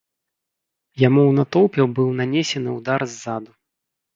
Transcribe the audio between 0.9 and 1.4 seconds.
Яму у